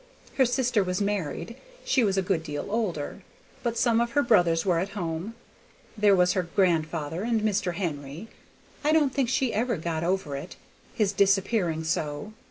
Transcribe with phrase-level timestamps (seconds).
[0.37, 3.21] Her sister was married; she was a good deal older;
[3.61, 5.35] but some of her brothers were at home.
[5.95, 7.75] There was your grandfather and Mr.
[7.75, 8.27] Henry.
[8.83, 10.43] I don't think she ever got it over,
[10.95, 12.33] his disappearing so.